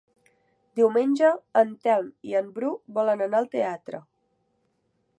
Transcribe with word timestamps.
Diumenge 0.79 1.29
en 1.61 1.75
Telm 1.87 2.09
i 2.31 2.35
en 2.41 2.51
Bru 2.57 2.75
volen 2.99 3.25
anar 3.29 3.43
al 3.45 3.53
teatre. 3.57 4.05